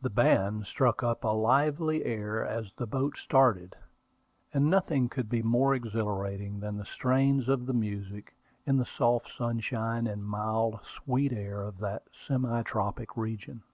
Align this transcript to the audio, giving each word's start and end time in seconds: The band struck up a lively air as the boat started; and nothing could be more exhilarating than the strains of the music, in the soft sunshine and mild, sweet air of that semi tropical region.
The 0.00 0.10
band 0.10 0.64
struck 0.64 1.02
up 1.02 1.24
a 1.24 1.30
lively 1.34 2.04
air 2.04 2.44
as 2.46 2.72
the 2.76 2.86
boat 2.86 3.18
started; 3.18 3.74
and 4.52 4.70
nothing 4.70 5.08
could 5.08 5.28
be 5.28 5.42
more 5.42 5.74
exhilarating 5.74 6.60
than 6.60 6.76
the 6.76 6.84
strains 6.84 7.48
of 7.48 7.66
the 7.66 7.72
music, 7.72 8.36
in 8.64 8.76
the 8.76 8.86
soft 8.86 9.28
sunshine 9.36 10.06
and 10.06 10.24
mild, 10.24 10.78
sweet 10.84 11.32
air 11.32 11.62
of 11.62 11.78
that 11.78 12.04
semi 12.28 12.62
tropical 12.62 13.20
region. 13.20 13.64